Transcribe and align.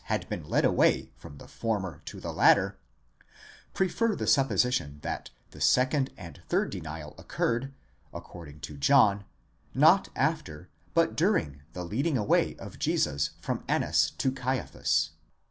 659 0.07 0.17
had 0.17 0.29
been 0.43 0.49
led 0.51 0.65
away 0.65 1.11
from 1.15 1.37
the 1.37 1.47
former 1.47 2.01
to 2.05 2.19
the 2.19 2.33
latter, 2.33 2.79
prefer 3.75 4.15
the 4.15 4.25
supposition 4.25 4.97
that 5.03 5.29
the 5.51 5.61
second 5.61 6.09
and 6.17 6.41
third 6.49 6.71
denial 6.71 7.13
occurred, 7.19 7.71
according 8.11 8.59
to 8.61 8.77
John, 8.77 9.25
not 9.75 10.09
after, 10.15 10.69
but 10.95 11.15
during 11.15 11.61
the 11.73 11.85
leading 11.85 12.17
away 12.17 12.55
of 12.57 12.79
Jesus 12.79 13.29
from 13.41 13.63
Annas 13.67 14.09
to 14.17 14.31
Caiaphas.? 14.31 15.11